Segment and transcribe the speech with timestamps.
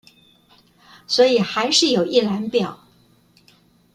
[1.05, 2.79] 所以還是有一覽表